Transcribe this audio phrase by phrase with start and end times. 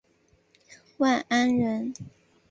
[0.97, 1.93] 万安人。